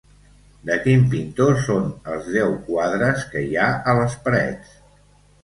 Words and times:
De 0.69 0.77
quin 0.85 1.03
pintor 1.11 1.53
són 1.67 1.85
els 2.15 2.31
deu 2.37 2.57
quadres 2.71 3.27
que 3.35 3.45
hi 3.51 3.61
ha 3.61 3.69
a 3.93 3.97
les 4.01 4.19
parets? 4.27 4.75